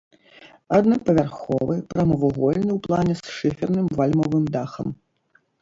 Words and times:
Аднапавярховы, 0.77 1.75
прамавугольны 1.93 2.71
ў 2.79 2.81
плане 2.87 3.13
з 3.21 3.37
шыферным 3.37 3.87
вальмавым 4.01 4.45
дахам. 4.57 4.87